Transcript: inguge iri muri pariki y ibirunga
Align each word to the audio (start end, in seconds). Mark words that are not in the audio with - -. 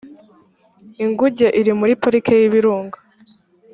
inguge 1.03 1.47
iri 1.59 1.71
muri 1.79 1.93
pariki 2.01 2.33
y 2.39 2.43
ibirunga 2.47 2.97